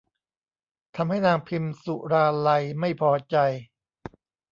[0.95, 3.35] ทำให้นางพิมสุราลัยไม่พอใจ